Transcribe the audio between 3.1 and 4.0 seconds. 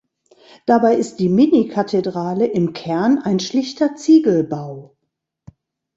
ein schlichter